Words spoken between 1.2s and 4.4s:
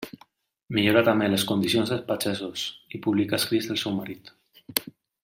les condicions dels pagesos, i publica escrits del seu marit.